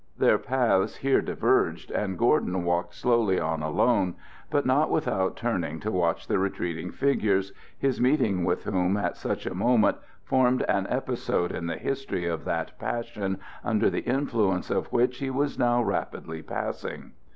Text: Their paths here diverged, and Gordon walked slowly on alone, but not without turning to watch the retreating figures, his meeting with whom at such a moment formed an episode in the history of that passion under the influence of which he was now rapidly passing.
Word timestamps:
Their 0.17 0.39
paths 0.39 0.95
here 0.95 1.21
diverged, 1.21 1.91
and 1.91 2.17
Gordon 2.17 2.63
walked 2.63 2.95
slowly 2.95 3.39
on 3.39 3.61
alone, 3.61 4.15
but 4.49 4.65
not 4.65 4.89
without 4.89 5.35
turning 5.37 5.79
to 5.81 5.91
watch 5.91 6.25
the 6.25 6.39
retreating 6.39 6.89
figures, 6.91 7.53
his 7.77 8.01
meeting 8.01 8.43
with 8.43 8.63
whom 8.63 8.97
at 8.97 9.15
such 9.15 9.45
a 9.45 9.53
moment 9.53 9.99
formed 10.23 10.63
an 10.63 10.87
episode 10.89 11.51
in 11.51 11.67
the 11.67 11.77
history 11.77 12.25
of 12.25 12.45
that 12.45 12.79
passion 12.79 13.37
under 13.63 13.91
the 13.91 14.01
influence 14.09 14.71
of 14.71 14.91
which 14.91 15.19
he 15.19 15.29
was 15.29 15.59
now 15.59 15.83
rapidly 15.83 16.41
passing. 16.41 17.11